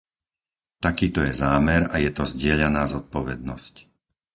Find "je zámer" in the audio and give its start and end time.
1.25-1.81